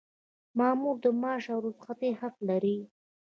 مامور 0.57 0.95
د 1.03 1.05
معاش 1.21 1.43
او 1.53 1.59
رخصتۍ 1.67 2.11
حق 2.21 2.35
لري. 2.49 2.77